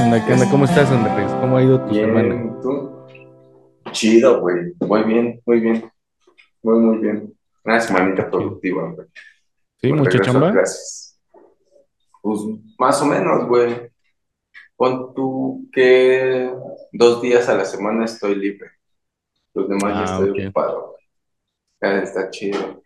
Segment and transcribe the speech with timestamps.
[0.00, 0.50] ¿Qué onda?
[0.50, 1.30] ¿Cómo estás, Andrés?
[1.42, 2.60] ¿Cómo ha ido tu Bien, semana?
[2.62, 3.06] ¿tú?
[3.92, 4.72] Chido, güey.
[4.80, 5.92] Muy bien, muy bien.
[6.62, 7.34] Muy, muy bien.
[7.64, 9.06] Una semanita productiva, güey.
[9.76, 9.88] ¿Sí?
[9.90, 10.52] Por ¿Mucha chamba?
[10.52, 11.20] clases.
[12.22, 12.40] Pues
[12.78, 13.90] más o menos, güey.
[14.76, 16.50] Pon tú que
[16.92, 18.70] dos días a la semana estoy libre.
[19.52, 20.38] Los demás ya Ah, estoy ok.
[20.46, 21.02] ocupado, güey.
[21.82, 22.82] Ya está chido.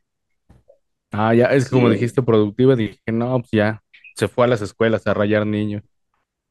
[1.13, 3.81] Ah, ya, es que como dijiste productiva, dije, no, pues ya,
[4.17, 5.85] se fue a las escuelas a rayar niños.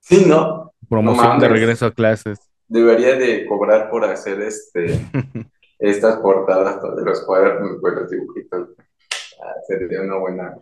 [0.03, 0.35] Sí, ¿no?
[0.35, 2.39] No Promoción de regreso a clases.
[2.67, 4.99] Debería de cobrar por hacer este,
[5.79, 8.69] estas portadas de los cuadernos, los dibujitos.
[9.41, 10.57] Ah, sería una buena,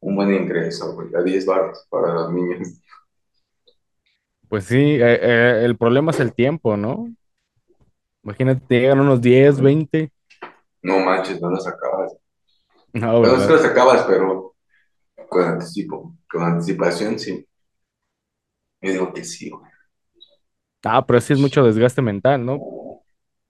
[0.00, 2.68] un buen ingreso, güey, a 10 baros para los niños.
[4.48, 7.08] Pues sí, eh, eh, el problema es el tiempo, ¿no?
[8.22, 10.12] Imagínate, te llegan unos 10, 20.
[10.82, 12.14] No manches, no los acabas.
[12.92, 13.48] No, que ¿verdad?
[13.48, 14.54] los acabas, pero
[15.28, 17.46] con anticipo, con anticipación, sí.
[18.80, 19.70] Yo digo que sí, güey.
[20.84, 22.58] Ah, pero sí es mucho desgaste mental, ¿no?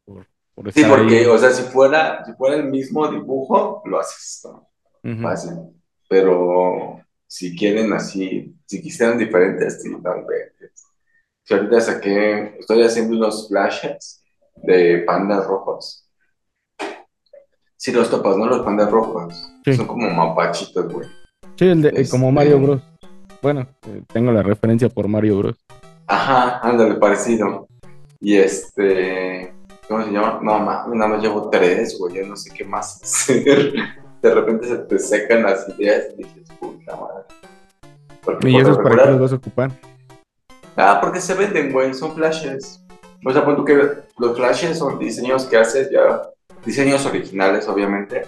[0.04, 1.26] Por, por Sí, porque, ahí.
[1.26, 4.68] o sea, si fuera, si fuera el mismo dibujo, lo haces, ¿no?
[5.22, 5.52] Fácil.
[6.08, 10.72] Pero si quieren así, si quisieran diferentes, sí, no inventes.
[11.44, 14.24] Si ahorita saqué, estoy haciendo unos flashes
[14.56, 16.08] de pandas rojos.
[17.76, 18.46] Sí, los topas, ¿no?
[18.46, 19.34] Los pandas rojos.
[19.64, 21.08] Sí, Son como mapachitos, güey.
[21.56, 22.82] sí, el de- eh, como Mario Este, Bros.
[23.42, 25.56] Bueno, eh, tengo la referencia por Mario Bros.
[26.06, 27.66] ajá, ándale, parecido.
[28.20, 29.54] Y este,
[29.88, 30.40] ¿cómo se llama?
[30.42, 33.72] No, ma- nada más llevo tres, güey, ya no sé qué más hacer.
[34.20, 37.24] De repente se te secan las ideas y dices, puta madre.
[38.22, 39.70] Porque ¿Y esos para qué los vas a ocupar?
[40.76, 42.84] ah, porque se venden, güey, son flashes.
[43.24, 43.74] O sea, pon tú que
[44.18, 46.22] los flashes son diseños que haces ya,
[46.64, 48.24] diseños originales, obviamente,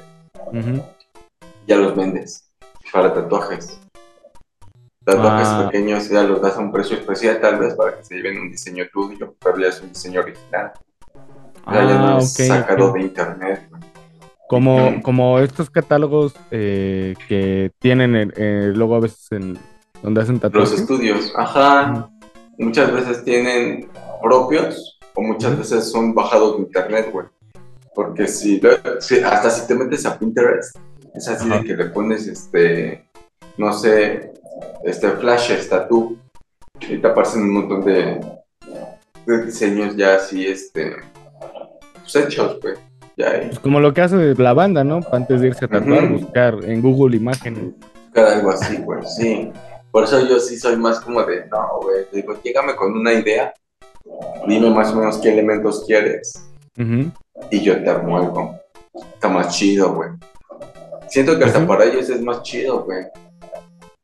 [1.67, 2.51] ya los vendes
[2.91, 3.79] para tatuajes.
[5.05, 8.15] Tatuajes Ah, pequeños ya los das a un precio especial, tal vez, para que se
[8.17, 10.73] lleven un diseño tuyo, pero ya es un diseño original.
[11.67, 13.69] O sea, ya no ah, es sacado de internet.
[14.49, 19.59] Como, como estos catálogos eh, que tienen el- eh, luego a veces en
[20.03, 20.81] donde hacen Los tatuajes.
[20.81, 22.11] estudios, ajá,
[22.59, 23.89] muchas veces tienen
[24.23, 27.27] propios o muchas veces son bajados de internet, güey.
[27.95, 28.61] Porque si,
[29.01, 30.77] si- hasta si te metes a Pinterest,
[31.15, 33.05] es así de que le pones este,
[33.57, 34.33] no sé,
[34.85, 36.19] este flashes, tatú,
[36.81, 38.21] y te aparecen un montón de,
[39.27, 40.97] de diseños ya así, este,
[42.01, 42.75] pues hechos, güey.
[43.17, 43.43] Ya.
[43.47, 45.01] Pues como lo que hace la banda, ¿no?
[45.13, 47.75] Antes de irse a tatuar, buscar en Google imágenes.
[48.13, 49.53] Cada algo así, güey, sí.
[49.91, 53.13] Por eso yo sí soy más como de, no, güey, te digo, llégame con una
[53.13, 53.53] idea,
[54.47, 56.33] dime más o menos qué elementos quieres
[57.51, 58.59] y yo te armo algo.
[58.95, 60.11] Está más chido, güey.
[61.09, 63.05] Siento que Pues hasta para ellos es más chido, güey.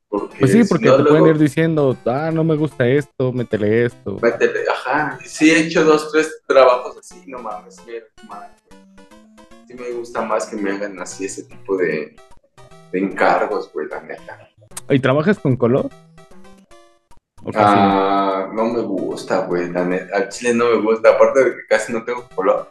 [0.09, 3.33] Pues Porque sí, si porque no, te pueden ir diciendo, ah, no me gusta esto,
[3.33, 4.19] métele esto.
[4.23, 5.19] métele, ajá.
[5.25, 7.77] Sí he hecho dos, tres trabajos así, no mames,
[8.29, 8.81] mal, güey.
[9.67, 12.17] Sí me gusta más que me hagan así ese tipo de,
[12.93, 14.49] de encargos, güey, la neta.
[14.89, 15.91] ¿Y trabajas con color?
[17.55, 20.17] Ah, no me gusta, güey, la neta.
[20.17, 22.69] Al chile no me gusta, aparte de que casi no tengo color.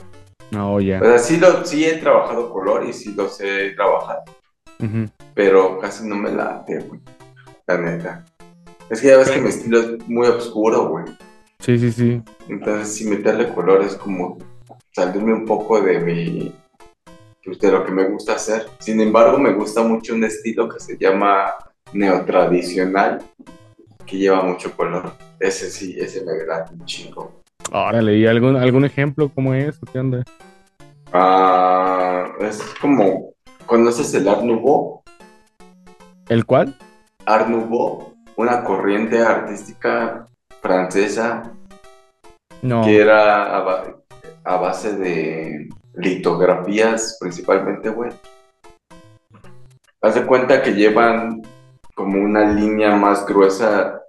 [0.52, 1.00] No, O ya.
[1.00, 4.20] sea, sí, lo, sí he trabajado color y sí lo sé trabajar,
[4.80, 5.10] Ujú.
[5.34, 7.02] pero casi no me late, güey,
[7.68, 8.26] la neta.
[8.90, 11.06] Es que ya ves que mi estilo es muy oscuro, güey.
[11.60, 12.22] Sí, sí, sí.
[12.48, 14.38] Entonces, si meterle color es como
[14.94, 16.56] salirme un poco de mi,
[17.44, 18.68] pues, de lo que me gusta hacer.
[18.80, 21.54] Sin embargo, me gusta mucho un estilo que se llama
[21.92, 23.22] neotradicional,
[24.06, 25.12] que lleva mucho color.
[25.40, 27.44] Ese sí, ese me agrada un chingo.
[27.72, 29.78] Órale, ¿y algún, algún ejemplo cómo es?
[29.84, 30.24] ¿O qué onda?
[31.12, 33.34] Ah, es como,
[33.66, 35.02] ¿conoces el Art Nouveau?
[36.30, 36.78] ¿El cuál?
[37.28, 40.26] Art Nouveau, una corriente artística
[40.62, 41.44] francesa
[42.84, 43.96] que era a, ba-
[44.46, 48.12] a base de litografías principalmente, güey.
[50.02, 51.42] Haz de cuenta que llevan
[51.96, 54.02] como una línea más gruesa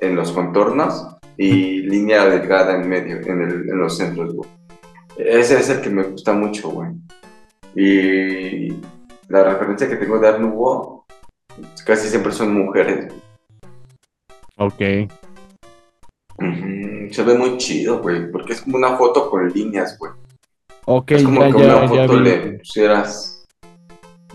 [0.00, 1.06] en los contornos
[1.36, 4.50] y línea delgada en medio, en, el- en los centros, güey.
[5.16, 6.90] Ese es el que me gusta mucho, güey.
[7.74, 8.80] Y
[9.28, 10.95] la referencia que tengo de Art Nouveau
[11.84, 13.12] casi siempre son mujeres.
[14.56, 14.80] Ok.
[17.10, 20.12] Se ve muy chido, güey, porque es como una foto con líneas, güey.
[20.86, 23.44] Ok, Es como ya, que ya, una foto le pusieras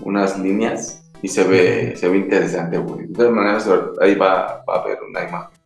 [0.01, 3.07] unas líneas y se ve, se ve interesante, güey.
[3.07, 3.69] De todas maneras,
[4.01, 5.62] ahí va, va a haber una imagen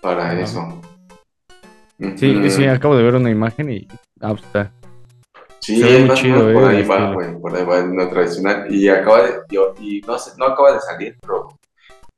[0.00, 0.80] para eso.
[1.98, 2.70] Sí, sí, Ujú.
[2.70, 3.88] acabo de ver una imagen y
[4.20, 4.70] ah, pues, está.
[5.66, 8.08] Sí, Se ve muy chido, por eh, ahí va, güey, por ahí va el no
[8.08, 8.72] tradicional.
[8.72, 11.48] Y acaba de, yo- y no, sé- no acaba de salir, pero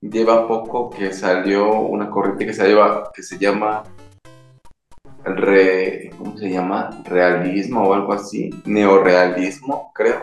[0.02, 3.84] lleva poco que salió una corriente que se, lleva, que se llama
[5.24, 6.90] re, ¿cómo se llama?
[7.04, 10.22] Realismo o algo así, neorealismo, creo.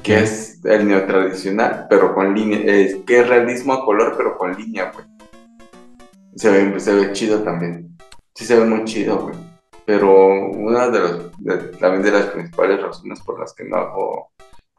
[0.00, 4.54] Que es el neotradicional, pero con línea, es, que es realismo a color, pero con
[4.56, 5.04] línea, güey.
[6.34, 7.96] Se ve, se ve chido también.
[8.34, 9.34] Sí se ve muy chido, güey.
[9.86, 14.30] Pero una de, los, también de las principales razones por las que no hago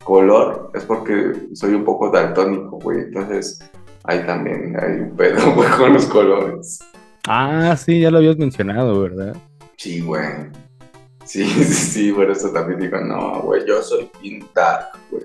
[0.04, 3.00] color es porque soy un poco daltónico, güey.
[3.00, 3.60] Entonces,
[4.04, 6.80] ahí también hay un pedo, güey, con los colores.
[7.28, 9.36] Ah, sí, ya lo habías mencionado, ¿verdad?
[9.78, 10.26] Sí, güey.
[11.24, 15.24] Sí, sí, sí, por eso también digo, no, güey, yo soy bien dark, güey.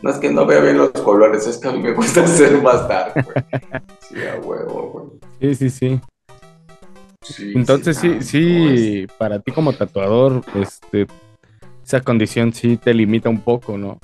[0.00, 2.62] No es que no vea bien los colores, es que a mí me gusta ser
[2.62, 3.44] más dark, güey.
[4.00, 4.90] Sí, a huevo,
[5.40, 5.54] güey.
[5.54, 6.00] Sí, sí, sí.
[7.38, 11.06] Entonces sí, sí, para ti como tatuador, este,
[11.84, 13.98] esa condición sí te limita un poco, ¿no?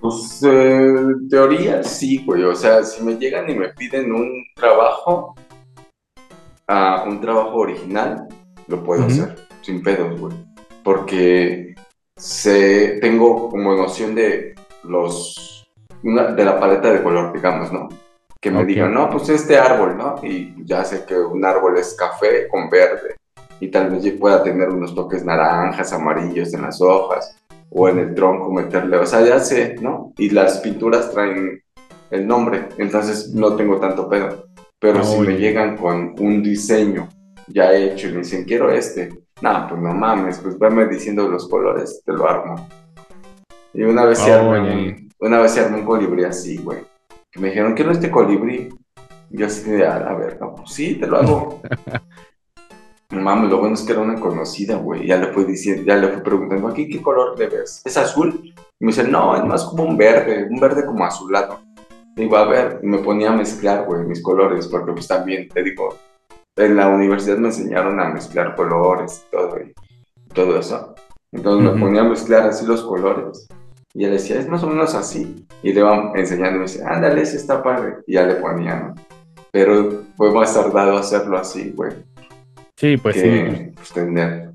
[0.00, 2.42] Pues en teoría sí, güey.
[2.44, 5.34] O sea, si me llegan y me piden un trabajo,
[6.68, 8.28] uh, un trabajo original,
[8.68, 10.36] lo puedo hacer sin pedos, güey.
[10.84, 11.74] Porque
[12.16, 14.54] sé, tengo como noción de
[14.84, 15.66] los
[16.02, 17.88] de la paleta de color, digamos, ¿no?
[18.46, 20.20] Que me digan, no, pues este árbol, ¿no?
[20.22, 23.16] Y ya sé que un árbol es café con verde
[23.58, 27.36] y tal vez yo pueda tener unos toques naranjas, amarillos en las hojas
[27.70, 30.12] o en el tronco meterle, o sea, ya sé, ¿no?
[30.16, 31.60] Y las pinturas traen
[32.12, 34.46] el nombre, entonces no tengo tanto pedo.
[34.78, 37.08] Pero si me llegan con un diseño
[37.48, 39.08] ya hecho y me dicen, quiero este,
[39.40, 42.68] no, pues no mames, pues veme diciendo los colores, te lo armo.
[43.74, 46.78] Y una vez se armé, una vez se armó un colibrí así, güey.
[47.38, 48.68] Me dijeron, quiero este colibrí.
[49.30, 51.60] yo así de, a ver, no, pues sí, te lo hago.
[53.10, 55.06] Mames, lo bueno es que era una conocida, güey.
[55.06, 57.82] Ya le fui diciendo, ya le fui preguntando, ¿aquí qué color le ves?
[57.84, 58.40] ¿Es azul?
[58.78, 61.60] Y me dice, no, es más como un verde, un verde como azulado.
[62.16, 65.62] Digo, a ver, y me ponía a mezclar, güey, mis colores, porque pues también, te
[65.62, 65.96] digo,
[66.56, 69.74] en la universidad me enseñaron a mezclar colores y todo, y
[70.34, 70.94] todo eso.
[71.32, 73.46] Entonces me ponía a mezclar así los colores.
[73.98, 75.46] Y él decía, es más o menos así.
[75.62, 77.94] Y le iba enseñando y me decía, ándale, ese está padre.
[78.06, 78.94] Y ya le ponía, ¿no?
[79.50, 81.92] Pero fue más tardado hacerlo así, güey.
[82.76, 83.72] Sí, pues sí.
[83.74, 84.50] Pues, tener,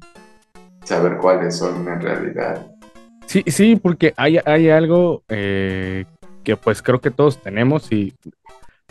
[0.84, 2.68] saber cuáles son en realidad.
[3.26, 6.06] Sí, sí, porque hay, hay algo eh,
[6.44, 8.14] que pues creo que todos tenemos y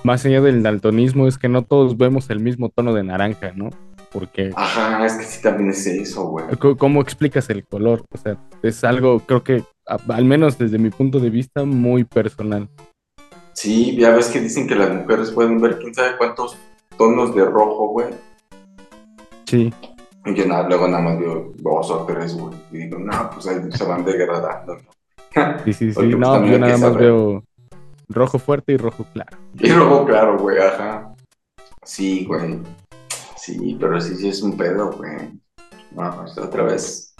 [0.03, 3.71] más allá del daltonismo es que no todos vemos el mismo tono de naranja, ¿no?
[4.11, 4.51] Porque...
[4.57, 6.47] Ajá, es que sí también es eso, güey.
[6.77, 8.05] ¿Cómo explicas el color?
[8.13, 9.63] O sea, es algo, creo que,
[10.09, 12.69] al menos desde mi punto de vista, muy personal.
[13.53, 16.57] Sí, ya ves que dicen que las mujeres pueden ver quién sabe cuántos
[16.97, 18.09] tonos de rojo, güey.
[19.47, 19.73] Sí.
[20.25, 22.55] Y yo nada, luego nada más veo dos o tres, güey.
[22.71, 24.79] Y digo, no, pues ahí se van degradando.
[25.65, 26.07] Sí, sí, sí.
[26.17, 27.45] no, pues yo nada más veo
[28.09, 29.39] rojo fuerte y rojo claro.
[29.61, 31.15] Y rojo claro, güey, ajá.
[31.85, 32.59] Sí, güey.
[33.37, 35.41] Sí, pero sí, sí es un pedo, güey.
[35.93, 37.15] Bueno, pues otra vez.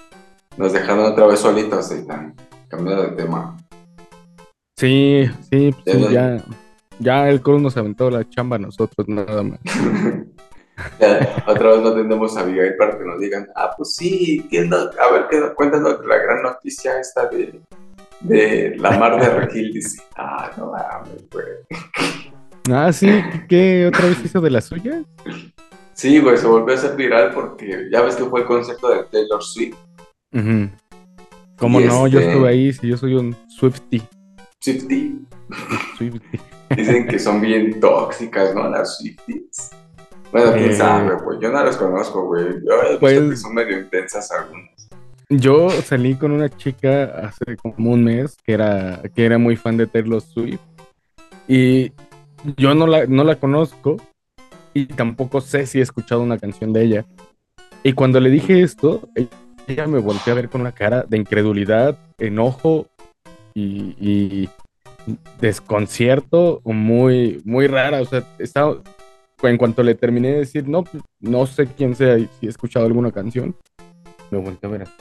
[0.57, 2.35] Nos dejaron otra vez solitos, y tan
[2.71, 3.57] cambiando de tema.
[4.79, 6.43] Sí, sí, pues ya,
[6.99, 9.59] ya el Cruz nos aventó la chamba a nosotros, nada más.
[11.47, 15.55] otra vez no tenemos a Abigail para que nos digan, ah, pues sí, a ver,
[15.55, 17.61] cuéntanos la gran noticia esta de,
[18.21, 19.73] de la mar de Regil.
[19.73, 21.47] Dice, ah, no mames, güey.
[22.71, 23.09] Ah, sí,
[23.49, 25.03] ¿qué otra vez hizo de la suya?
[25.95, 29.05] Sí, güey, se volvió a hacer viral porque ya ves que fue el concierto de
[29.05, 29.77] Taylor Swift.
[31.61, 32.07] ¿Cómo no?
[32.07, 34.03] Yo este estuve ahí, si yo soy un Swifty.
[34.61, 35.21] Swifty.
[35.99, 36.41] Swifty.
[36.77, 38.69] Dicen que son bien tóxicas, ¿no?
[38.71, 39.71] Las Swifties.
[40.33, 41.39] Bueno, quién eh, sabe, güey.
[41.41, 42.47] Yo no las conozco, güey.
[42.67, 44.89] Yo pues, que son medio intensas algunas.
[45.29, 49.77] Yo salí con una chica hace como un mes que era, que era muy fan
[49.77, 50.61] de Taylor Swift.
[51.47, 51.93] Y
[52.57, 53.99] yo no la, no la conozco
[54.73, 57.07] y tampoco sé si he escuchado una canción de ella.
[57.83, 59.09] Y cuando le dije esto,
[59.71, 62.87] ella me volteó a ver con una cara de incredulidad, enojo
[63.55, 64.49] y, y
[65.41, 68.01] desconcierto muy, muy rara.
[68.01, 68.77] O sea, estaba,
[69.43, 70.85] en cuanto le terminé de decir, no,
[71.21, 73.55] no sé quién sea y si he escuchado alguna canción,
[74.31, 74.93] me volteé a ver así.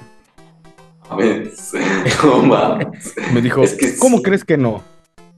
[3.34, 3.64] me dijo,
[4.00, 4.84] ¿cómo crees que no?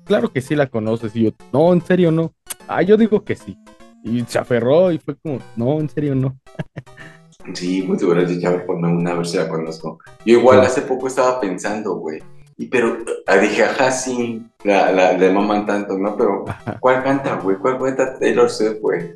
[0.04, 1.16] Claro que sí la conoces.
[1.16, 2.34] Y yo, no, en serio no.
[2.68, 3.58] Ah, yo digo que sí.
[4.04, 6.38] Y se aferró y fue como, no, en serio no.
[7.54, 10.00] sí, pues te hubieras dicho, a ver, una, a ver si la conozco.
[10.26, 12.22] Yo igual hace poco estaba pensando, güey.
[12.58, 16.16] Y pero ah, dije, ajá, sí, la, la, le maman tanto, ¿no?
[16.16, 16.46] Pero,
[16.80, 17.58] ¿cuál canta, güey?
[17.58, 19.16] ¿Cuál cuenta Taylor Swift, güey?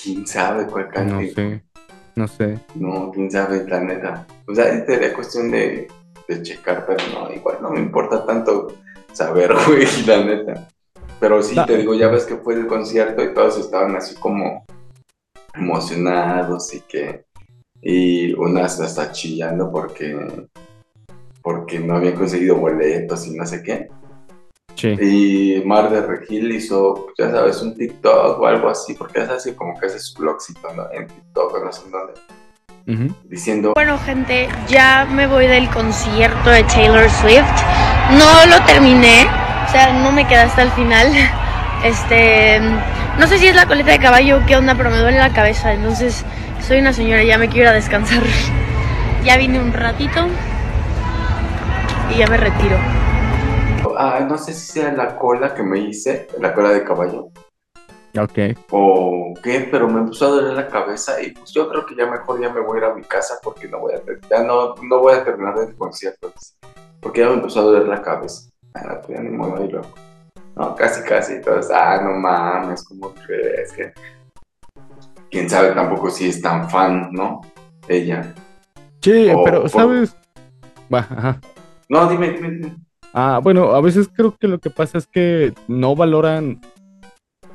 [0.00, 1.14] ¿Quién sabe cuál canta?
[1.14, 1.62] No sé,
[2.14, 2.58] no sé.
[2.76, 4.26] No, quién sabe, la neta.
[4.46, 5.88] O sea, sería cuestión de,
[6.28, 8.68] de checar, pero no, igual no me importa tanto
[9.12, 10.68] saber, güey, la neta.
[11.18, 14.64] Pero sí, te digo, ya ves que fue el concierto y todos estaban así como
[15.54, 17.24] emocionados y que
[17.82, 20.46] y unas hasta chillando porque
[21.42, 23.88] porque no habían conseguido boletos y no sé qué.
[24.74, 24.88] Sí.
[25.00, 29.52] Y Mar de Regil hizo, ya sabes, un TikTok o algo así, porque es así
[29.52, 33.14] como que hace su blogcito en TikTok, no sé dónde.
[33.24, 33.72] Diciendo...
[33.74, 37.44] Bueno, gente, ya me voy del concierto de Taylor Swift.
[38.12, 39.26] No lo terminé,
[39.66, 41.08] o sea, no me quedé hasta el final.
[41.82, 42.60] Este,
[43.18, 45.32] no sé si es la coleta de caballo o qué onda, pero me duele la
[45.32, 46.26] cabeza, entonces
[46.70, 48.22] soy una señora, ya me quiero ir a descansar.
[49.24, 50.20] Ya vine un ratito
[52.10, 52.76] y ya me retiro.
[53.98, 57.28] Ah, no sé si sea la cola que me hice, la cola de caballo.
[58.18, 58.56] Ok.
[58.70, 62.06] O qué, pero me empezó a doler la cabeza y pues yo creo que ya
[62.06, 64.00] mejor ya me voy a ir a mi casa porque no voy a,
[64.30, 66.32] ya no, no voy a terminar el concierto.
[67.00, 68.48] Porque ya me empezó a doler la cabeza.
[68.74, 69.88] Ah, pues ya ni modo ahí luego.
[70.56, 71.34] No, casi, casi.
[71.34, 73.92] Entonces, ah, no mames, ¿cómo crees que?
[75.30, 77.40] Quién sabe tampoco si es tan fan, ¿no?
[77.88, 78.34] Ella.
[79.00, 80.16] Sí, pero, ¿sabes?
[80.92, 81.40] Va, ajá.
[81.88, 82.76] No, dime, dime, dime.
[83.12, 86.60] Ah, bueno, a veces creo que lo que pasa es que no valoran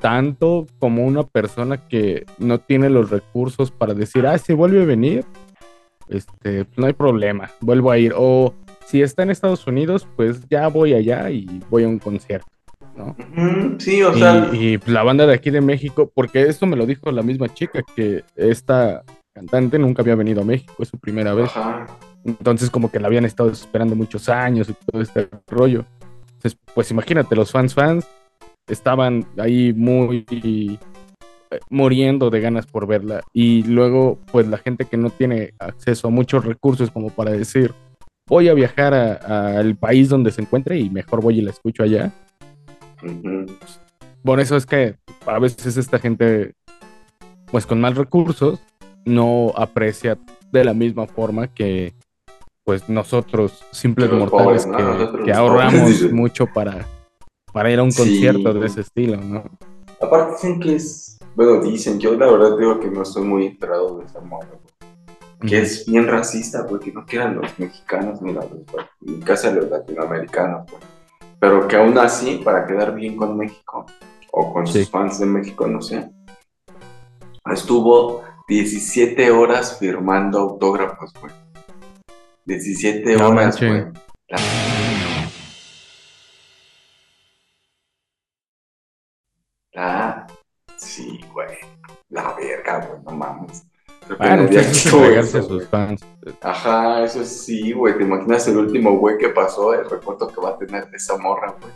[0.02, 4.86] tanto como una persona que no tiene los recursos para decir, ah, si vuelve a
[4.86, 5.26] venir,
[6.10, 8.14] este, no hay problema, vuelvo a ir.
[8.18, 8.54] O
[8.86, 12.55] si está en Estados Unidos, pues ya voy allá y voy a un concierto.
[12.96, 13.16] ¿No?
[13.80, 14.50] Sí, o sea.
[14.54, 17.84] Y, la banda de aquí de México, porque esto me lo dijo la misma chica,
[17.96, 21.52] que esta cantante nunca había venido a México, es su primera vez.
[22.24, 25.86] Entonces, como que la habían estado esperando muchos años y todo este rollo.
[26.36, 28.08] Entonces, pues imagínate, los fans fans
[28.68, 33.22] estaban ahí muy eh, muriendo de ganas por verla.
[33.34, 37.74] Y luego, pues la gente que no tiene acceso a muchos recursos como para decir,
[38.28, 42.12] voy a viajar al país donde se encuentre y mejor voy y la escucho allá
[44.24, 44.96] por eso es que
[45.26, 46.54] a veces esta gente,
[47.52, 48.60] pues con más recursos,
[49.06, 50.18] no aprecia
[50.52, 51.94] de la misma forma que
[52.64, 54.68] pues nosotros, simples mortales,
[55.24, 56.86] que, ahorramos mucho para,
[57.54, 59.44] para ir a un concierto de ese estilo, ¿no?
[60.02, 64.00] Aparte dicen que es, bueno, dicen, yo la verdad digo que no estoy muy enterado
[64.00, 64.50] de esa moda,
[65.48, 68.46] que es bien racista, porque no quieran los mexicanos ni, los,
[69.02, 70.82] ni casi los latinoamericanos, pues
[71.40, 73.86] pero que aún así, para quedar bien con México,
[74.32, 76.10] o con sus fans de México, no sé,
[77.52, 81.34] estuvo 17 horas firmando autógrafos, güey.
[82.46, 83.86] 17 horas, güey.
[94.18, 96.02] Bueno, pues, a sus fans.
[96.42, 97.98] Ajá, eso sí, güey.
[97.98, 99.74] ¿Te imaginas el último güey que pasó?
[99.74, 101.74] El recuerdo que va a tener esa morra, güey.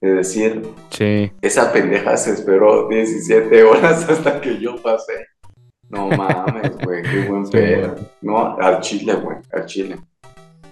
[0.00, 1.30] Es decir, sí.
[1.42, 5.26] esa pendeja se esperó 17 horas hasta que yo pasé.
[5.90, 7.96] No mames, güey, qué buen pedo.
[8.22, 9.96] No, al chile, güey, al chile.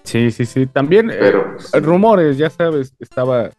[0.04, 0.66] Sí, sí, sí.
[0.66, 3.50] También eh, Pero, rumores, ya sabes, estaba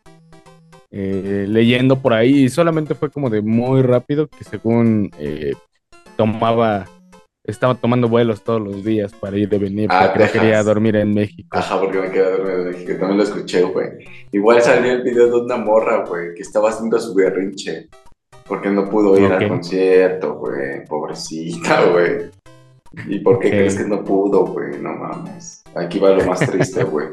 [0.89, 5.53] eh, leyendo por ahí y solamente fue como de muy rápido que según eh,
[6.17, 6.85] tomaba
[7.43, 11.13] estaba tomando vuelos todos los días para ir de venir, ah, porque quería dormir en
[11.13, 11.57] México.
[11.57, 13.89] Ajá, porque me quedé dormido en México, también lo escuché, güey.
[14.31, 17.87] Igual salió el video de una morra, güey, que estaba haciendo su berrinche,
[18.47, 22.29] porque no pudo ir al concierto, güey, pobrecita, güey.
[23.07, 24.79] ¿Y por qué crees que no pudo, güey?
[24.81, 25.63] No mames.
[25.75, 27.07] Aquí va lo más triste, güey.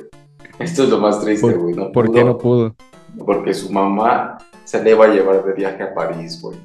[0.59, 1.75] Esto es lo más triste, güey.
[1.75, 2.75] No ¿Por qué no pudo?
[3.25, 6.57] Porque su mamá se le iba a llevar de viaje a París, güey.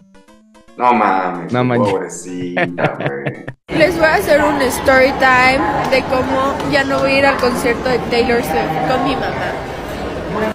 [0.77, 3.45] No mames, no pobrecita, güey.
[3.67, 7.37] Les voy a hacer un story time de cómo ya no voy a ir al
[7.37, 9.51] concierto de Taylor Swift con mi mamá.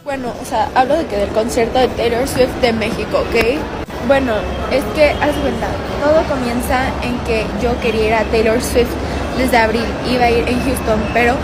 [0.05, 3.59] Bueno, o sea, hablo de que del concierto de Taylor Swift de México, ¿ok?
[4.07, 4.35] Bueno,
[4.71, 5.67] es que, haz cuenta,
[6.03, 8.91] todo comienza en que yo quería ir a Taylor Swift
[9.37, 11.35] desde abril, iba a ir en Houston, pero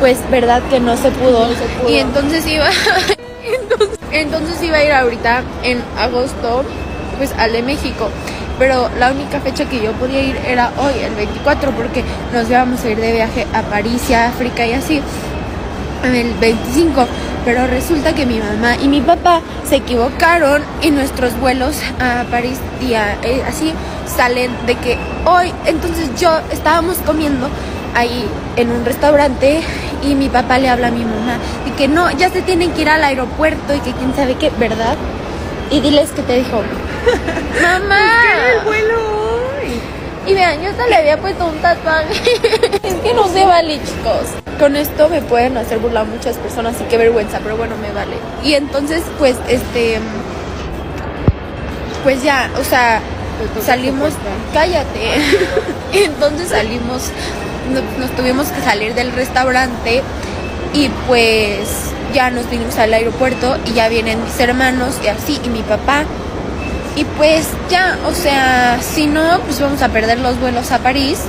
[0.00, 1.48] pues verdad que no se pudo.
[1.88, 2.68] Y entonces iba,
[3.44, 6.64] entonces, entonces iba a ir ahorita en agosto
[7.16, 8.08] pues al de México.
[8.58, 12.82] Pero la única fecha que yo podía ir era hoy, el 24, porque nos íbamos
[12.84, 15.02] a ir de viaje a París y a África y así,
[16.04, 17.06] el 25.
[17.44, 22.58] Pero resulta que mi mamá y mi papá se equivocaron y nuestros vuelos a París
[22.80, 23.72] y eh, así
[24.06, 27.48] salen de que hoy, entonces yo estábamos comiendo
[27.94, 29.60] ahí en un restaurante
[30.02, 32.82] y mi papá le habla a mi mamá de que no, ya se tienen que
[32.82, 34.96] ir al aeropuerto y que quién sabe qué, ¿verdad?
[35.70, 36.62] Y diles que te dijo,
[37.62, 38.22] mamá.
[38.22, 39.80] ¿Qué el vuelo hoy?
[40.26, 42.12] Y vean, yo hasta le había puesto un tatuaje.
[42.82, 44.28] es que no se vale, chicos.
[44.58, 48.16] Con esto me pueden hacer burlar muchas personas y qué vergüenza, pero bueno, me vale.
[48.42, 49.98] Y entonces, pues, este,
[52.02, 53.00] pues ya, o sea,
[53.64, 54.14] salimos,
[54.52, 55.16] cállate.
[55.92, 57.10] Entonces salimos,
[57.72, 60.02] nos, nos tuvimos que salir del restaurante
[60.72, 65.48] y pues ya nos vinimos al aeropuerto y ya vienen mis hermanos y así y
[65.48, 66.04] mi papá.
[66.96, 71.22] Y pues ya, o sea, si no, pues vamos a perder los vuelos a París.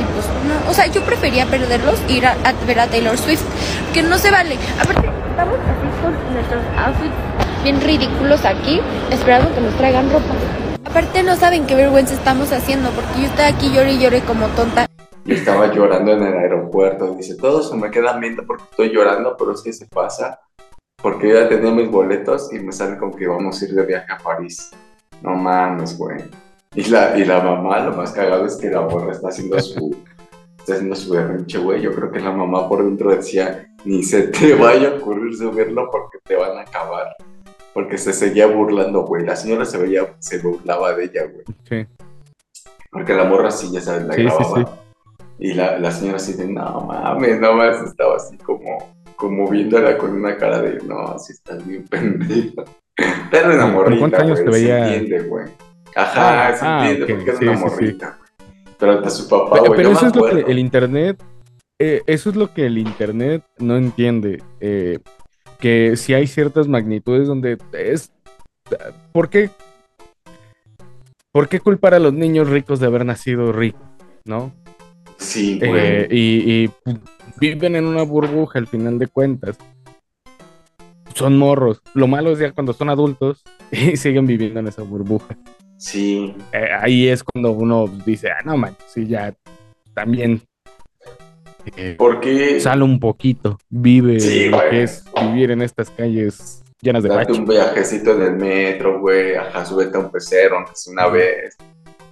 [0.00, 3.42] Y pues no, o sea, yo prefería perderlos ir a, ver a Taylor Swift,
[3.92, 4.56] que no se vale.
[4.80, 10.34] Aparte, estamos así con nuestros outfits bien ridículos aquí, esperando que nos traigan ropa.
[10.84, 14.46] Aparte no saben qué vergüenza estamos haciendo, porque yo estoy aquí lloré y lloré como
[14.48, 14.86] tonta.
[15.24, 17.14] Y estaba llorando en el aeropuerto.
[17.14, 20.40] Dice, todo se me queda viendo porque estoy llorando, pero es que se pasa.
[21.02, 23.84] Porque yo ya tenía mis boletos y me sale con que vamos a ir de
[23.84, 24.70] viaje a París.
[25.22, 26.24] No mames, güey.
[26.74, 29.96] Y la, y la mamá, lo más cagado es que la morra está haciendo su,
[30.58, 31.80] está haciendo su berrinche, güey.
[31.82, 35.90] Yo creo que la mamá por dentro decía, ni se te vaya a ocurrir subirlo
[35.90, 37.16] porque te van a acabar.
[37.74, 39.24] Porque se seguía burlando, güey.
[39.24, 41.44] La señora se veía, se burlaba de ella, güey.
[41.68, 41.86] Sí.
[42.90, 44.56] Porque la morra sí, ya sabes, la Sí, sí, grababa.
[44.56, 44.64] sí.
[45.40, 49.96] Y la, la señora así de, no mames, no más estaba así como, como viéndola
[49.96, 52.64] con una cara de, no, así estás bien pendeja.
[53.30, 54.94] Pero una ¿Con morrita, cuántos años güey, te se veía?
[54.96, 55.46] entiende, güey.
[55.96, 57.70] Ajá, Ah, se ah, entiende ok, porque era sí, una sí, sí.
[57.70, 58.28] morrita, güey.
[58.78, 61.22] Pero hasta su papá, Pero, güey, pero eso es lo que el internet,
[61.80, 64.42] eh, eso es lo que el internet no entiende.
[64.60, 64.98] eh,
[65.58, 68.12] que si hay ciertas magnitudes donde es,
[69.10, 69.50] ¿por qué,
[71.32, 73.82] por qué culpar a los niños ricos de haber nacido ricos,
[74.24, 74.52] no?
[75.16, 76.06] Sí, Eh, güey.
[76.16, 76.96] y, y, pues,
[77.40, 79.58] viven en una burbuja al final de cuentas.
[81.18, 81.82] Son morros.
[81.94, 85.36] Lo malo es ya cuando son adultos y siguen viviendo en esa burbuja.
[85.76, 89.34] Sí, Eh, ahí es cuando uno dice, ah, no manches, sí, ya
[89.94, 90.42] también
[91.76, 97.02] eh, porque sale un poquito, vive Sí, lo que es vivir en estas calles llenas
[97.02, 97.40] de date bache.
[97.40, 101.56] un viajecito en el metro, güey, ajá, súbete a un pecero, aunque una vez.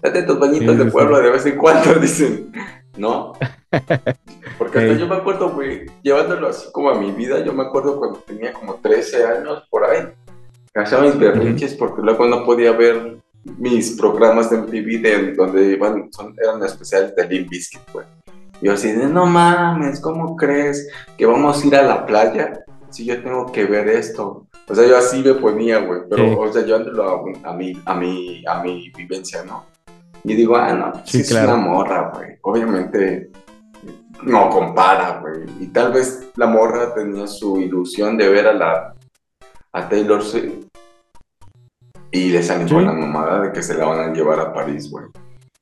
[0.03, 1.25] Date tus bañitos Sí, de pueblo sí.
[1.25, 2.53] de vez en cuando, dicen,
[2.97, 3.33] ¿no?
[4.59, 4.99] Porque hasta Sí.
[5.01, 8.53] yo me acuerdo, güey, llevándolo así como a mi vida, yo me acuerdo cuando tenía
[8.53, 10.07] como 13 años por ahí,
[10.75, 13.19] hacía mis berrinches porque luego no podía ver
[13.59, 18.07] mis programas de MTV de, donde iban, son, eran especiales de Limp Bizkit, güey.
[18.63, 22.61] Yo así de, no mames, ¿cómo crees que vamos a ir a la playa
[22.91, 24.47] si yo tengo que ver esto?
[24.69, 26.35] O sea, yo así me ponía, güey, pero, Sí.
[26.39, 29.65] o sea, llevándolo a, un- a, mi, a, mi, a mi vivencia, ¿no?
[30.25, 31.55] Y digo, ah, no, Sí, sí, es claro.
[31.55, 32.31] una morra, güey.
[32.43, 33.31] Obviamente
[34.23, 35.45] no compara, güey.
[35.61, 38.95] Y tal vez la morra tenía su ilusión de ver a la
[39.73, 40.67] a Taylor Swift
[42.11, 42.85] y le salió Sí.
[42.85, 45.07] la mamada de que se la van a llevar a París, güey.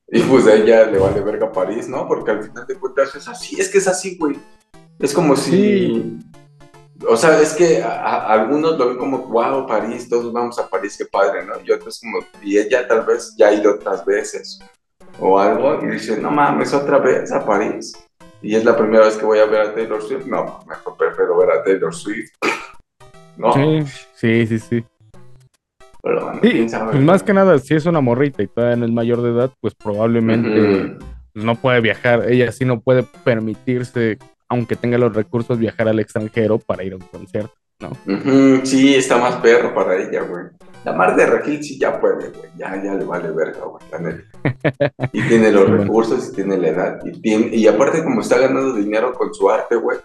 [0.07, 2.07] Y pues a ella le vale verga París, ¿no?
[2.07, 4.37] Porque al final de cuentas es así, es que es así, güey.
[4.99, 6.19] Es como si...
[7.09, 10.69] O sea, es que a, a- algunos lo ven como, wow, París, todos vamos a
[10.69, 11.53] París, qué padre, ¿no?
[11.63, 14.59] Y otros como, y ella tal vez ya ha ido otras veces
[15.19, 17.93] o algo y dice, no mames, otra vez a París.
[18.45, 20.27] Y es la primera vez que voy a ver a Taylor Swift.
[20.27, 22.31] No, mejor prefiero ver a Taylor Swift.
[23.37, 24.85] No, Sí, sí, sí, sí.
[26.01, 26.91] pero bueno, Sí, quién sabe.
[26.93, 29.51] pues más que nada, si es una morrita y todavía no es mayor de edad,
[29.59, 30.95] pues probablemente
[31.33, 32.31] pues, no puede viajar.
[32.31, 36.95] Ella sí no puede permitirse, aunque tenga los recursos, viajar al extranjero para ir a
[36.95, 37.51] un concierto.
[38.07, 40.45] Ujú, Sí, está más perro para ella, güey.
[40.85, 42.51] La mar de Regil sí ya puede, güey.
[42.57, 45.09] Ya, ya le vale verga, güey, la neta.
[45.11, 45.83] Y tiene los Sí, bueno.
[45.83, 46.99] recursos y tiene la edad.
[47.03, 49.97] Y, tiene, y aparte, como está ganando dinero con su arte, güey.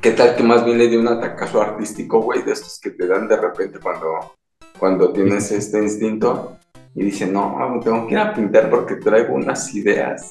[0.00, 2.42] ¿Qué tal que más bien le dio un atacazo artístico, güey?
[2.42, 4.34] De estos que te dan de repente cuando,
[4.78, 6.56] cuando tienes este instinto.
[6.94, 10.30] Y dice, no, tengo que ir a pintar porque traigo unas ideas.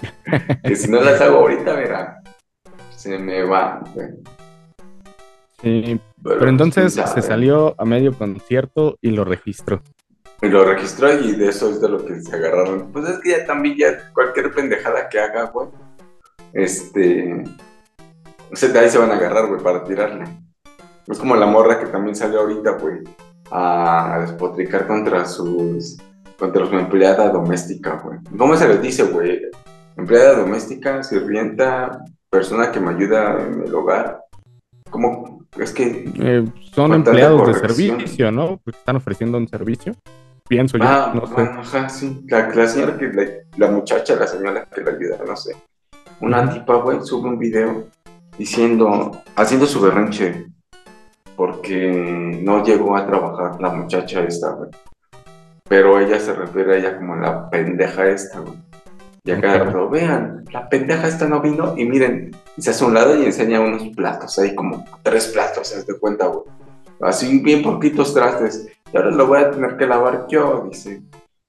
[0.64, 2.20] que si no las hago ahorita, verá,
[2.96, 4.08] se me van, güey.
[5.62, 9.82] Sí, pero entonces quién se salió a medio concierto y lo registró.
[10.42, 12.90] Y lo registró y de eso es de lo que se agarraron.
[12.92, 15.68] Pues es que ya también ya cualquier pendejada que haga, güey.
[16.52, 17.44] Este...
[18.50, 20.24] O sea, de ahí se van a agarrar, güey, para tirarle.
[21.06, 22.98] Es como la morra que también salió ahorita, güey,
[23.50, 25.98] a, a despotricar contra sus...
[26.38, 28.18] contra su empleada doméstica, güey.
[28.38, 29.42] ¿Cómo se les dice, güey?
[29.96, 34.22] Empleada doméstica, sirvienta, persona que me ayuda en el hogar.
[34.88, 35.39] ¿Cómo?
[35.62, 36.10] Es que...
[36.18, 38.58] Eh, son empleados de servicio, ¿no?
[38.64, 39.94] Porque están ofreciendo un servicio.
[40.48, 41.34] Pienso yo, Ah, no sé.
[41.34, 42.24] bueno, ajá, sí.
[42.28, 43.24] La, la señora que, la,
[43.56, 45.54] la muchacha, la señora que la ayuda, no sé.
[46.20, 47.84] Una tipa, güey, sube un video
[48.36, 50.46] diciendo, haciendo su berrinche,
[51.36, 54.70] porque no llegó a trabajar la muchacha esta, güey.
[55.68, 58.54] Pero ella se refiere a ella como la pendeja esta, güey.
[59.24, 63.26] Y acá vean, la pendeja esta no vino, y miren, se hace un lado y
[63.26, 66.44] enseña unos platos, ahí como tres platos, haz de cuenta, güey.
[67.00, 68.68] Así bien poquitos trastes.
[68.92, 71.02] y ahora lo voy a tener que lavar yo, dice.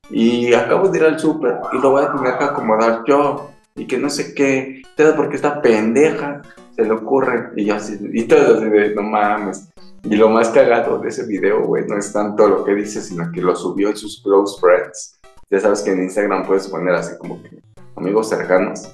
[0.09, 3.49] Y acabo de ir al súper y lo voy a tener que acomodar yo.
[3.75, 6.41] Y que no sé qué, todo porque esta pendeja
[6.75, 7.51] se le ocurre.
[7.55, 9.69] Y yo así, y todo así de, no mames.
[10.03, 13.31] Y lo más cagado de ese video, güey, no es tanto lo que dice, sino
[13.31, 15.20] que lo subió en sus close friends.
[15.51, 17.49] Ya sabes que en Instagram puedes poner así como que
[17.97, 18.93] amigos cercanos.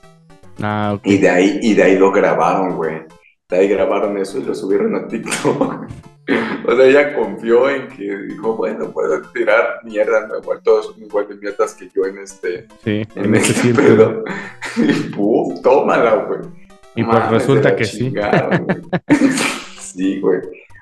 [0.59, 1.01] Ah, ok.
[1.05, 3.03] Y de ahí, y de ahí lo grabaron, güey.
[3.47, 5.85] De ahí grabaron eso y lo subieron a TikTok.
[6.67, 11.03] o sea, ella confió en que dijo, bueno, puedo tirar mierda, no, igual todos son
[11.03, 14.23] igual de mierdas que yo en este, Sí, en este círculo.
[14.23, 14.23] pedo.
[14.77, 16.39] Y puf, tómala, güey.
[16.95, 18.11] Y pues resulta que sí.
[19.79, 20.39] sí, güey.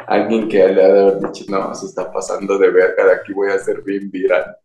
[0.08, 3.34] Alguien que le ha de haber dicho, no, se está pasando de verga, de aquí
[3.34, 4.56] voy a ser bien viral.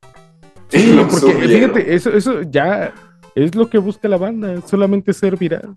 [0.72, 1.48] Y Sí, porque subieron.
[1.72, 2.92] fíjate, eso, eso ya
[3.34, 5.72] es lo que busca la banda, solamente ser viral.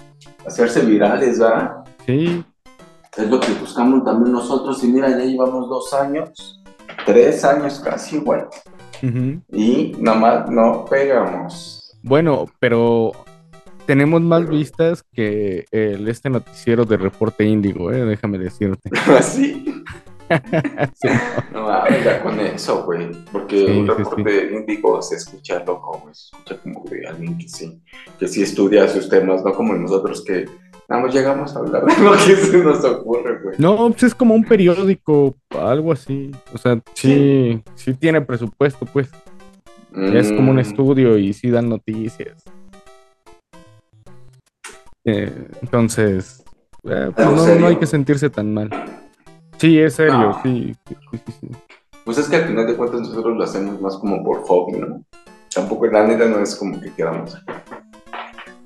[0.46, 1.84] Hacerse virales, ¿verdad?
[2.06, 2.44] Sí,
[3.18, 4.84] Es lo que buscamos también nosotros.
[4.84, 6.62] Y mira, ya llevamos dos años,
[7.06, 8.42] tres años casi, güey.
[9.02, 9.42] ujú.
[9.52, 11.96] Y nada más no pegamos.
[12.02, 13.12] Bueno, pero
[13.86, 18.90] tenemos más vistas que el, este noticiero de Reporte Índigo, eh, déjame decirte.
[19.18, 19.84] Así.
[20.96, 21.10] Sí.
[21.52, 23.12] No ya con eso, güey.
[23.32, 26.14] Porque Sí, un sí, reporte índigo se escucha loco, güey.
[26.16, 27.82] Se escucha como de alguien que sí,
[28.20, 30.46] que sí estudia sus temas, no como nosotros que
[30.90, 33.56] nada más llegamos a hablar de lo que se nos ocurre, güey.
[33.60, 36.32] No, pues es como un periódico, algo así.
[36.54, 39.10] O sea, sí, sí tiene presupuesto, pues.
[40.10, 42.44] Es como un Mm, estudio y sí dan noticias.
[45.06, 46.44] Eh, entonces,
[46.86, 48.70] eh, pues ¿Algo no, no hay que sentirse tan mal.
[49.64, 50.44] Sí, es serio, No.
[50.44, 51.48] sí, sí, sí, sí, sí.
[52.04, 55.02] Pues es que al final de cuentas nosotros lo hacemos más como por hobby, ¿no?
[55.56, 57.42] Tampoco la neta no es como que queramos.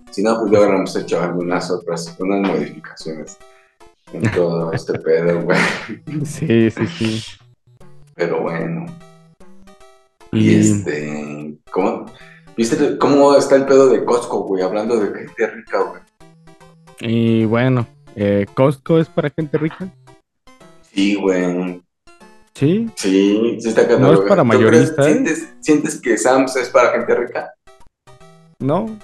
[0.10, 3.38] Si no, pues ya hubiéramos hecho algunas otras, unas modificaciones
[4.12, 5.60] en todo este pedo, güey.
[6.26, 7.24] Sí, sí, sí.
[8.16, 8.88] Pero bueno.
[10.32, 12.08] Y, Y este, ¿cómo?
[12.58, 14.64] ¿Viste cómo está el pedo de Costco, güey?
[14.64, 16.02] Hablando de gente rica, güey.
[17.02, 19.88] Y bueno, eh, Costco es para gente rica.
[20.98, 21.80] Sí, güey.
[22.56, 24.28] Sí, Sí, sí está No es catalogado.
[24.28, 25.06] para ¿Tú mayoristas.
[25.06, 27.54] ¿Sientes, ¿Sientes que Sam's es para gente rica?
[28.60, 28.98] no.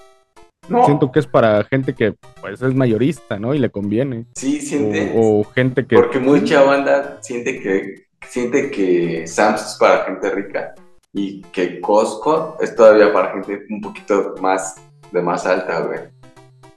[0.69, 0.85] No.
[0.85, 3.53] Siento que es para gente que pues es mayorista, ¿no?
[3.53, 4.25] Y le conviene.
[4.33, 5.11] Sí, sientes.
[5.13, 5.95] O, o gente que.
[5.97, 10.73] Porque mucha banda siente que, siente que Sam's es para gente rica
[11.11, 14.75] y que Costco es todavía para gente un poquito más
[15.11, 15.99] de más alta, güey.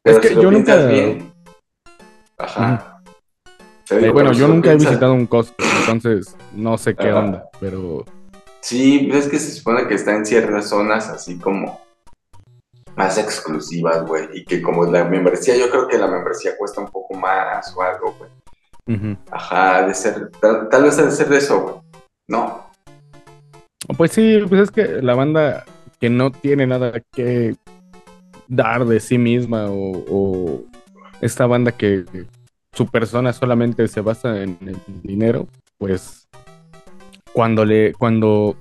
[0.02, 1.32] Pero que si lo yo nunca- bien.
[2.38, 2.95] Ajá.
[3.90, 7.18] Bueno, pero si yo nunca he visitado un Costco, entonces no sé qué Ajá.
[7.20, 8.04] onda, pero
[8.60, 11.80] Sí, pues es que se supone que está en ciertas zonas así como
[12.96, 14.26] más exclusivas, güey.
[14.34, 17.82] Y que como la membresía, yo creo que la membresía cuesta un poco más o
[17.82, 18.30] algo, güey.
[18.88, 19.16] ujú.
[19.30, 21.74] Ajá, ha de ser, tal, tal vez ha de ser de eso, güey.
[22.28, 22.66] No,
[23.96, 25.64] Pues sí, pues es que la banda
[26.00, 27.54] que no tiene nada que
[28.48, 30.64] dar de sí misma o, o
[31.20, 32.04] esta banda que
[32.76, 36.28] su persona solamente se basa en el dinero, pues
[37.32, 38.54] cuando le cuando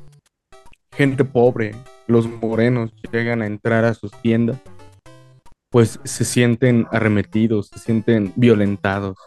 [0.94, 1.76] gente pobre,
[2.08, 4.58] los morenos llegan a entrar a sus tiendas,
[5.70, 9.18] pues se sienten arremetidos, se sienten violentados,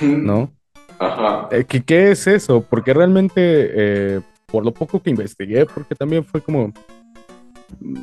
[0.00, 0.52] ¿no?
[1.00, 1.48] Ajá.
[1.50, 2.60] Eh, ¿qué, qué es eso?
[2.62, 6.68] Porque realmente, eh, por lo poco que investigué, porque también fue como...
[7.80, 7.98] mm,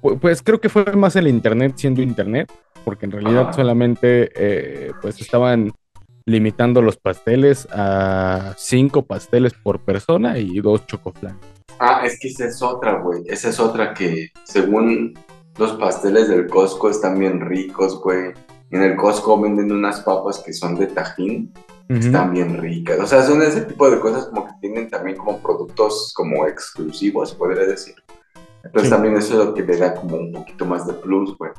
[0.00, 2.52] pu- Pues creo que fue más el Internet siendo Internet,
[2.88, 5.70] porque en realidad solamente eh, pues estaban
[6.24, 11.38] limitando los pasteles a cinco pasteles por persona y dos chocoflan.
[11.78, 13.24] Ah, es que esa es otra, güey.
[13.26, 15.12] Esa es otra que, según
[15.58, 18.32] los pasteles del Costco, están bien ricos, güey.
[18.70, 21.52] En el Costco venden unas papas que son de tajín,
[21.90, 22.98] están bien ricas.
[23.00, 27.34] O sea, son ese tipo de cosas como que tienen también como productos como exclusivos,
[27.34, 27.96] podría decir.
[28.64, 28.94] Entonces Sí.
[28.94, 31.50] también eso es lo que le da como un poquito más de plus, güey.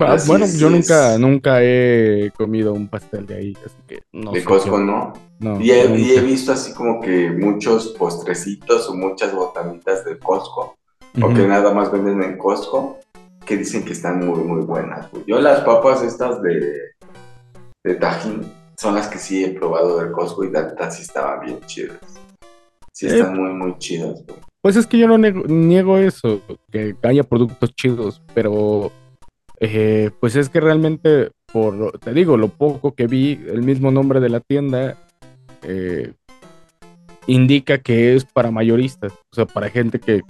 [0.00, 4.32] Ah, bueno, es, yo nunca, nunca he comido un pastel de ahí, así que no
[4.32, 5.12] de Costco, ¿no?
[5.38, 6.00] no, Y he, nunca.
[6.00, 10.76] y he visto así como que muchos postrecitos o muchas botanitas de Costco,
[11.22, 12.98] o que nada más venden en Costco,
[13.46, 15.08] que dicen que están muy, muy buenas.
[15.12, 15.22] güey.
[15.28, 16.76] Yo las papas estas de,
[17.84, 18.40] de Tajín
[18.76, 21.98] son las que sí he probado del Costco y la sí estaban bien chidas.
[22.92, 23.10] Sí Eh.
[23.10, 24.40] están muy, muy chidas, güey.
[24.60, 26.40] Pues es que yo no niego, niego eso,
[26.72, 28.90] que haya productos chidos, pero
[29.60, 34.20] eh, pues es que realmente, por, te digo, lo poco que vi, el mismo nombre
[34.20, 34.96] de la tienda
[35.62, 36.12] eh,
[37.26, 40.22] indica que es para mayoristas, o sea, para gente que,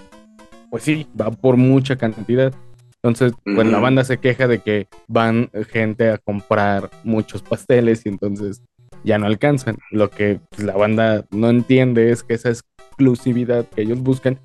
[0.70, 2.52] pues sí, va por mucha cantidad.
[2.96, 8.08] Entonces, pues la banda se queja de que van gente a comprar muchos pasteles y
[8.08, 8.62] entonces
[9.04, 9.76] ya no alcanzan.
[9.90, 14.40] Lo que pues, la banda no entiende es que esa exclusividad que ellos buscan,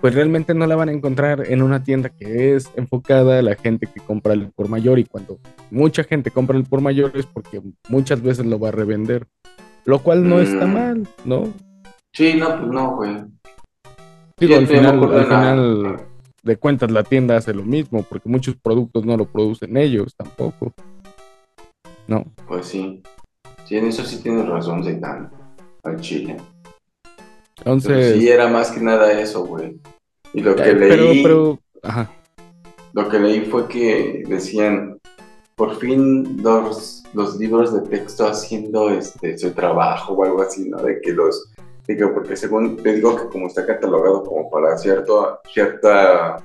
[0.00, 3.54] pues realmente no la van a encontrar en una tienda que es enfocada a la
[3.56, 5.38] gente que compra el por mayor y cuando
[5.70, 9.26] mucha gente compra el por mayor es porque muchas veces lo va a revender,
[9.84, 10.72] lo cual no está Mm.
[10.72, 11.48] mal, ¿no?
[12.12, 13.16] Sí, no, pues no, güey.
[14.38, 15.96] Digo, Sí, al final, al
[16.42, 20.72] de cuentas la tienda hace lo mismo porque muchos productos no lo producen ellos tampoco.
[22.06, 23.02] No, Pues sí.
[23.66, 25.30] Sí, en eso sí tienes razón, Zaitan.
[25.84, 26.36] Al chile.
[27.60, 29.78] Entonces, sí, era más que nada eso, güey.
[30.32, 32.10] Y lo que eh, leí, pero, ajá,
[32.92, 34.98] lo que leí fue que decían,
[35.54, 40.78] por fin los, los libros de texto haciendo este su trabajo o algo así, ¿no?
[40.78, 41.52] De que los,
[41.86, 46.42] digo, porque según te digo que como está catalogado como para cierto, cierta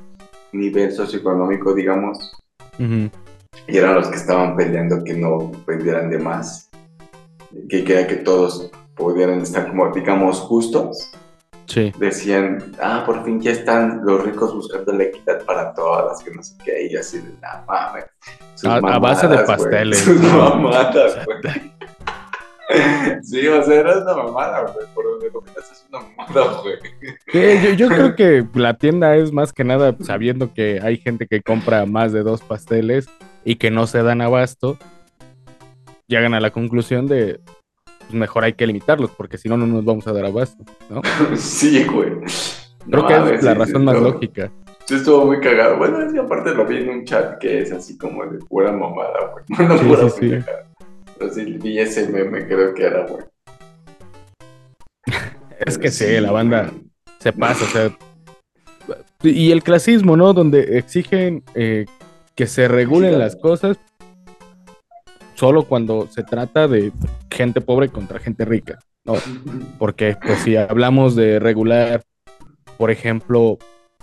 [0.52, 2.32] nivel socioeconómico, digamos,
[2.78, 6.70] y eran los que estaban peleando que no vendieran de más,
[7.70, 11.12] que quería que todos pudieran estar como, digamos, justos.
[11.68, 11.92] sí.
[12.00, 16.42] Decían, ah, por fin ya están los ricos buscando la equidad para todas, que no
[16.44, 18.06] sé qué, y así de, nah, mames.
[18.56, 20.00] Sus A- a base de pasteles.
[20.00, 21.74] Sus mamadas, güey.
[23.22, 26.76] Sí, o sea, era una mamada, güey, por donde miras es una mamada, güey.
[27.32, 31.28] Sí, yo, yo creo que la tienda es más que nada sabiendo que hay gente
[31.28, 33.08] que compra más de dos pasteles
[33.44, 34.80] y que no se dan abasto,
[36.08, 37.40] llegan a la conclusión de
[38.08, 41.02] pues, mejor hay que limitarlos porque si no no nos vamos a dar abasto, ¿no?
[41.36, 42.12] Sí, güey.
[42.90, 44.52] Creo No que es la sí, razón sí, más lógica.
[44.86, 45.78] Sí, estuvo muy cagado.
[45.78, 48.72] Bueno, es que aparte lo vi en un chat que es así como de pura
[48.72, 49.46] mamada, güey.
[49.68, 50.32] Una Sí, pura sí.
[51.18, 53.24] Pero sí, vi ese meme, creo que era, güey.
[55.66, 56.70] Es que sí, la banda
[57.20, 57.98] se pasa, o sea.
[59.24, 60.34] Y el clasismo, ¿no?
[60.34, 61.86] Donde exigen eh,
[62.36, 63.80] que se regulen las cosas
[65.36, 66.92] solo cuando se trata de
[67.30, 69.14] gente pobre contra gente rica, ¿no?
[69.78, 72.04] Porque, pues, si hablamos de regular,
[72.78, 73.58] por ejemplo,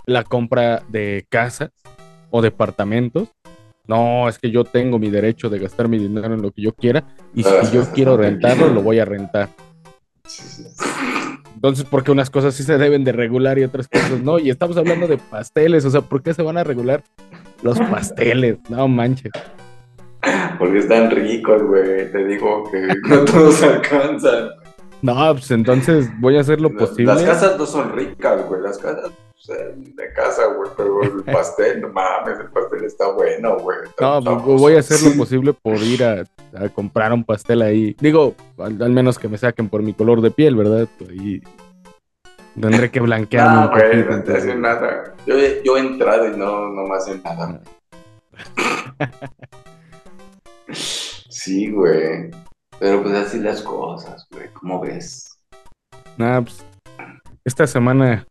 [0.05, 1.71] la compra de casas
[2.29, 3.29] o departamentos,
[3.87, 6.73] no, es que yo tengo mi derecho de gastar mi dinero en lo que yo
[6.73, 9.49] quiera y si yo quiero rentarlo, lo voy a rentar.
[11.53, 14.39] Entonces, porque unas cosas sí se deben de regular y otras cosas no?
[14.39, 17.03] Y estamos hablando de pasteles, o sea, ¿por qué se van a regular
[17.61, 18.57] los pasteles?
[18.69, 19.31] No manches.
[20.63, 22.11] Porque están ricos, güey.
[22.11, 24.49] Te digo que no todos alcanzan.
[25.01, 27.13] No, pues entonces voy a hacer lo posible.
[27.13, 28.61] Las casas no son ricas, güey.
[28.61, 30.69] Las casas pues, eh, de casa, güey.
[30.77, 33.79] Pero el pastel, no mames, el pastel está bueno, güey.
[33.99, 36.23] No, pues, voy a hacer lo posible por ir a,
[36.57, 37.93] a comprar un pastel ahí.
[37.99, 40.87] Digo, al, al menos que me saquen por mi color de piel, ¿verdad?
[41.11, 41.41] Y
[42.59, 45.15] tendré que blanquearme No, un güey, no te hace entonces- nada.
[45.25, 47.59] Yo, he- yo he entrado y no, no me hacen nada.
[50.69, 52.31] Sí, güey.
[52.79, 54.47] Pero pues así las cosas, güey.
[54.53, 55.37] ¿Cómo ves?
[56.17, 56.63] Nah, pues,
[57.45, 58.25] esta semana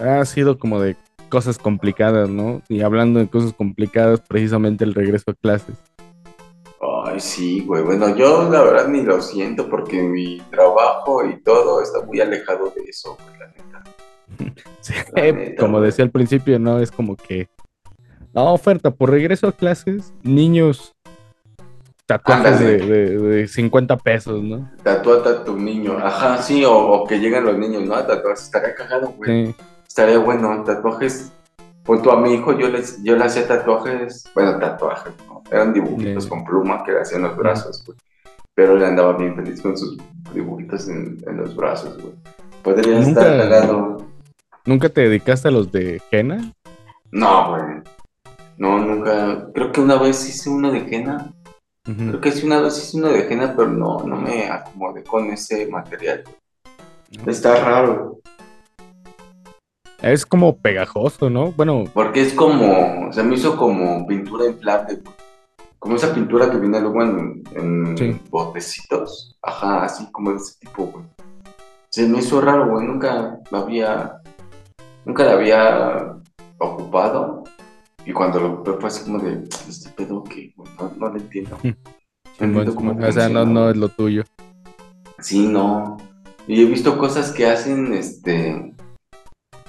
[0.00, 0.96] ha sido como de
[1.28, 2.62] cosas complicadas, ¿no?
[2.68, 5.76] Y hablando de cosas complicadas, precisamente el regreso a clases.
[7.04, 7.82] Ay, sí, güey.
[7.82, 12.70] Bueno, yo la verdad ni lo siento porque mi trabajo y todo está muy alejado
[12.76, 13.82] de eso, güey, la neta.
[14.80, 15.86] Sí, La neta, como güey.
[15.86, 16.78] decía al principio, ¿no?
[16.80, 17.48] Es como que.
[18.34, 20.94] No, oferta, por regreso a clases, niños,
[22.06, 24.70] tatuajes de, de- de 50 pesos, ¿no?
[24.82, 25.98] Tatúate a tu niño.
[25.98, 27.94] Ajá, sí, o, o que lleguen los niños, ¿no?
[27.94, 28.44] A tatuarse.
[28.44, 29.46] Estaría cagado, güey.
[29.46, 29.54] Sí.
[29.86, 31.32] Estaría bueno, tatuajes.
[31.84, 35.42] Punto a mi hijo, yo, les, yo le hacía tatuajes, bueno, tatuajes, ¿no?
[35.50, 36.30] Eran dibujitos Sí.
[36.30, 37.96] con pluma que le hacían los brazos, güey.
[38.54, 39.96] Pero él andaba bien feliz con sus
[40.34, 42.14] dibujitos en, en los brazos, güey.
[42.62, 43.98] Podría estar cagado.
[44.64, 46.52] ¿Nunca te dedicaste a los de henna?
[47.12, 47.62] No, güey.
[48.58, 49.46] No, nunca.
[49.54, 50.80] Creo que una vez hice uno de
[51.86, 55.30] Creo que sí, una vez hice uno de henna, pero no, no me acomodé con
[55.30, 56.24] ese material.
[57.24, 57.30] No.
[57.30, 58.18] Está raro.
[60.02, 61.52] Es como pegajoso, ¿no?
[61.52, 65.14] Bueno, Porque es como, se me hizo como pintura inflable, güey.
[65.78, 68.20] Como esa pintura que viene luego en, en Sí.
[68.30, 69.38] botecitos.
[69.42, 71.04] Ajá, así como de ese tipo, güey.
[71.90, 72.86] Se me hizo raro, güey.
[72.86, 74.20] Nunca la había,
[75.04, 76.16] nunca la había
[76.58, 77.44] ocupado.
[78.04, 81.58] Y cuando lo ocupé fue así como de, este pedo que, no, no lo entiendo.
[82.38, 84.24] Cómo Simón, o sea, no, no es lo tuyo.
[85.18, 85.96] Sí, no.
[86.46, 88.74] Y he visto cosas que hacen, este...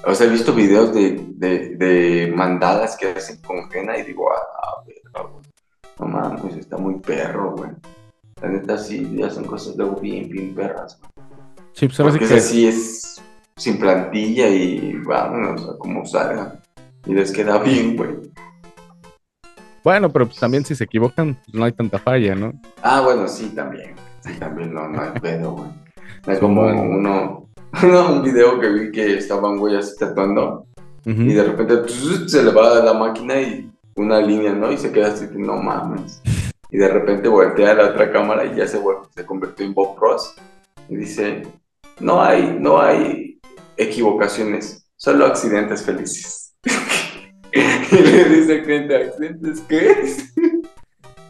[0.05, 4.29] O sea, he visto videos de, de, de mandadas que hacen con henna y digo,
[4.31, 4.97] ah, güey.
[5.99, 7.71] No mames, está muy perro, güey.
[8.41, 11.11] La neta sí, hacen cosas luego bien, bien perras, güey.
[11.73, 13.21] Sí, pues Porque que es así, es
[13.55, 16.59] sin plantilla y vámonos a como salga.
[17.05, 18.09] Y les queda bien, güey.
[19.87, 22.51] Bueno, pero pues también si se equivocan, pues no hay tanta falla, ¿no?
[22.81, 23.95] Ah, bueno, sí, también.
[24.19, 25.69] Sí, también no, no hay pedo, güey.
[26.25, 27.47] Hay como uno,
[27.83, 30.67] uno, un video que vi que estaban, güey, así tatuando.
[31.05, 34.69] Y de repente pues, se le va a la máquina y una línea, ¿no?
[34.73, 36.21] Y se queda así, no mames.
[36.69, 38.81] Y de repente voltea a la otra cámara y ya se,
[39.15, 40.35] se convirtió en Bob Ross.
[40.89, 41.43] Y dice,
[42.01, 43.39] no hay, no hay
[43.77, 46.46] equivocaciones, solo accidentes felices.
[47.91, 49.95] y le dice al cliente, ¿accidentes qué?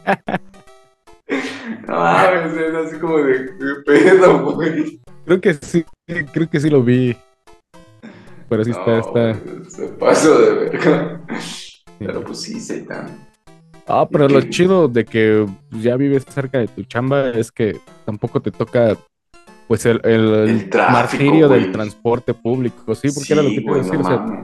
[1.87, 3.49] no mames, es así como de,
[3.85, 4.99] pedo, güey.
[5.25, 5.85] Creo que sí,
[6.33, 7.17] creo que sí lo vi.
[8.49, 9.39] Pero sí está, está.
[9.69, 11.21] se pasó de verga.
[11.99, 13.27] Pero pues sí, Seitan.
[13.87, 18.41] Ah, pero lo chido de que ya vives cerca de tu chamba es que tampoco
[18.41, 18.97] te toca
[19.67, 23.79] pues el, el, martirio del transporte público, sí, porque era lo que te iba a
[23.79, 23.99] decir.
[23.99, 24.43] o sea,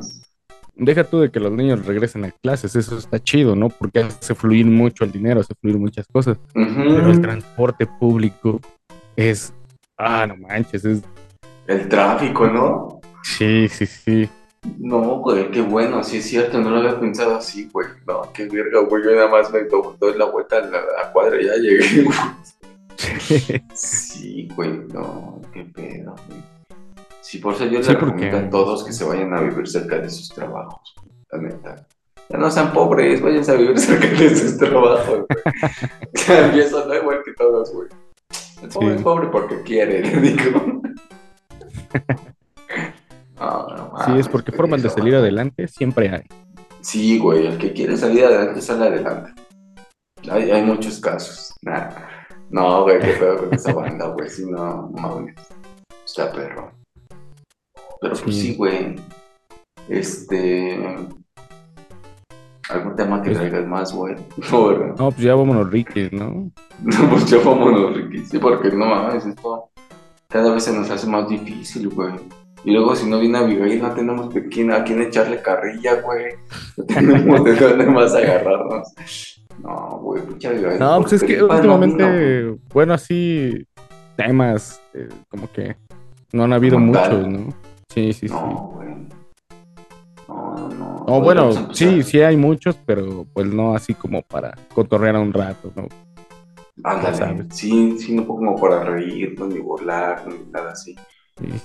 [0.75, 3.69] deja tú de que los niños regresen a clases, eso está chido, ¿no?
[3.69, 6.37] Porque hace fluir mucho el dinero, hace fluir muchas cosas.
[6.53, 8.59] Pero el transporte público
[9.15, 9.53] es.
[9.97, 11.01] Ah, no manches, es.
[11.67, 13.01] El tráfico, ¿no?
[13.23, 14.29] Sí, sí, sí.
[14.79, 17.87] No, güey, qué bueno, sí es cierto, no lo había pensado así, güey.
[18.07, 21.45] No, qué verga, güey, yo nada más me doy la vuelta a la cuadra y
[21.45, 22.05] ya llegué,
[23.73, 26.52] Sí, güey, no, qué pedo, güey.
[27.23, 30.09] Sí, por eso yo les recomiendo a todos que se vayan a vivir cerca de
[30.09, 30.93] sus trabajos,
[31.31, 31.87] la neta.
[32.27, 35.25] Ya no sean pobres, vayan a vivir cerca de sus trabajos,
[36.27, 37.87] ya empiezan da igual que todos, güey.
[38.61, 40.81] El pobre es pobre porque quiere, le digo.
[44.05, 46.23] sí, es porque formas de salir adelante siempre hay.
[46.81, 49.31] Sí, güey, el que quiere salir adelante sale adelante.
[50.29, 51.53] Hay, hay muchos casos.
[52.49, 54.29] No, güey, qué pedo con esa banda, güey.
[54.29, 55.35] Si no, mames.
[56.05, 56.82] Está perro.
[58.03, 58.97] Pero pues sí, güey.
[59.87, 60.77] Este.
[62.69, 64.15] ¿Algún tema que traigas más, güey?
[64.51, 66.51] No, No, pues ya vámonos, Ricky, ¿no?
[66.83, 68.25] No, pues ya vámonos, Ricky.
[68.25, 69.69] Sí, porque no mames, esto
[70.33, 72.13] cada vez se nos hace más difícil, güey.
[72.65, 76.33] Y luego, si no viene Abigail, no tenemos de quién, a quién echarle carrilla, güey.
[76.75, 78.93] No tenemos de dónde más agarrarnos.
[79.61, 80.79] No, güey, pucha Abigail.
[80.79, 83.65] No, pues es que últimamente, bueno, así,
[84.17, 85.75] temas, eh, como que
[86.31, 87.53] no han habido muchos, ¿no?
[87.93, 88.33] Sí, sí, sí.
[88.33, 88.89] No, güey.
[90.27, 91.05] No, no, no.
[91.07, 95.33] No, bueno, sí, sí hay muchos, pero pues no así como para cotorrear a un
[95.33, 95.87] rato, ¿no?
[96.83, 100.95] Ándale, sí, sí, no como para reír, ni burlar, ni nada así.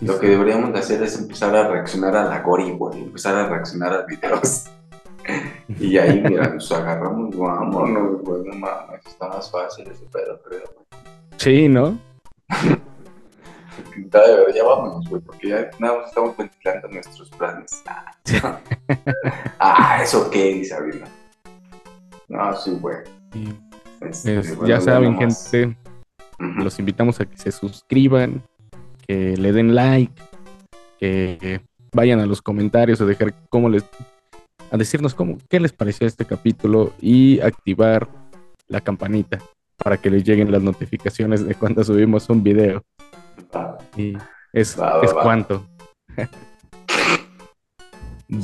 [0.03, 3.49] Lo que deberíamos de hacer es empezar a reaccionar a la Gori, güey, empezar a
[3.49, 4.67] reaccionar a videos.
[5.81, 10.65] y ahí, mira, nos agarramos, vámonos, güey, no mames, está más fácil ese pedo, creo,
[10.75, 10.87] güey.
[11.37, 11.99] Sí, ¿no?
[14.55, 17.83] ya vámonos, güey, porque ya nada más estamos ventilando nuestros planes.
[19.59, 21.07] ah, eso qué, dice Sabrina.
[22.29, 22.99] No, sí, güey.
[24.01, 25.77] Este, ya saben, gente,
[26.39, 28.43] los invitamos a que se suscriban,
[29.07, 30.23] que le den like,
[30.99, 31.61] que
[31.93, 33.85] vayan a los comentarios a dejar cómo les
[34.71, 38.09] a decirnos cómo qué les pareció este capítulo y activar
[38.67, 39.39] la campanita
[39.77, 42.83] para que les lleguen las notificaciones de cuando subimos un video.
[43.97, 44.17] Y
[44.53, 45.67] es, es cuanto.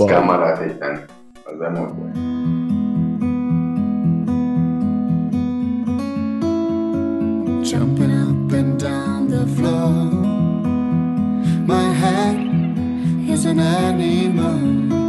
[0.09, 0.59] Cámara,
[1.47, 1.93] Nos vemos,
[7.63, 9.91] Jumping up and down the floor.
[11.67, 12.37] My head
[13.29, 15.04] is an animal.